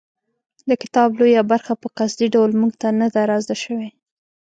[0.69, 3.89] د کتاب لویه برخه په قصدي ډول موږ ته نه ده رازده شوې.